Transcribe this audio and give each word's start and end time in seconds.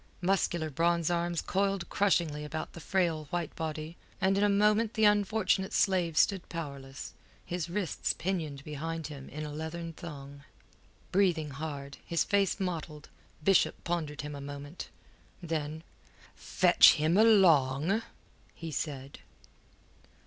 Muscular 0.21 0.71
bronze 0.71 1.11
arms 1.11 1.41
coiled 1.43 1.87
crushingly 1.89 2.43
about 2.43 2.73
the 2.73 2.79
frail 2.79 3.25
white 3.25 3.55
body, 3.55 3.97
and 4.19 4.35
in 4.35 4.43
a 4.43 4.49
moment 4.49 4.95
the 4.95 5.05
unfortunate 5.05 5.73
slave 5.73 6.17
stood 6.17 6.49
powerless, 6.49 7.13
his 7.45 7.69
wrists 7.69 8.11
pinioned 8.11 8.63
behind 8.63 9.05
him 9.13 9.29
in 9.29 9.45
a 9.45 9.53
leathern 9.53 9.93
thong. 9.93 10.43
Breathing 11.11 11.51
hard, 11.51 11.97
his 12.03 12.23
face 12.23 12.59
mottled, 12.59 13.09
Bishop 13.43 13.75
pondered 13.83 14.21
him 14.21 14.33
a 14.33 14.41
moment. 14.41 14.89
Then: 15.39 15.83
"Fetch 16.33 16.93
him 16.93 17.15
along," 17.15 18.01
he 18.55 18.71
said. 18.71 19.19